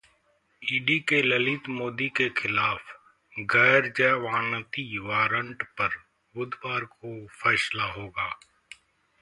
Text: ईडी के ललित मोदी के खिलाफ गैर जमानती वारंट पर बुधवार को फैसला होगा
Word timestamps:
ईडी 0.61 0.97
के 1.09 1.21
ललित 1.21 1.67
मोदी 1.69 2.07
के 2.17 2.29
खिलाफ 2.37 2.93
गैर 3.53 3.87
जमानती 3.97 4.97
वारंट 4.97 5.63
पर 5.77 5.97
बुधवार 6.35 6.85
को 6.85 7.15
फैसला 7.43 7.91
होगा 7.91 8.29